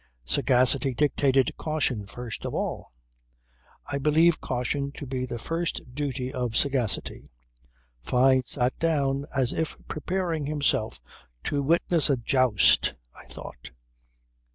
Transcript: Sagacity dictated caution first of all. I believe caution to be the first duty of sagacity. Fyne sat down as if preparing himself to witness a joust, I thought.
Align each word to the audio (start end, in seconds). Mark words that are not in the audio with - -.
Sagacity 0.25 0.95
dictated 0.95 1.55
caution 1.57 2.07
first 2.07 2.43
of 2.43 2.55
all. 2.55 2.91
I 3.85 3.99
believe 3.99 4.41
caution 4.41 4.91
to 4.93 5.05
be 5.05 5.27
the 5.27 5.37
first 5.37 5.93
duty 5.93 6.33
of 6.33 6.57
sagacity. 6.57 7.29
Fyne 8.01 8.41
sat 8.41 8.79
down 8.79 9.27
as 9.35 9.53
if 9.53 9.77
preparing 9.87 10.47
himself 10.47 10.99
to 11.43 11.61
witness 11.61 12.09
a 12.09 12.17
joust, 12.17 12.95
I 13.13 13.25
thought. 13.25 13.69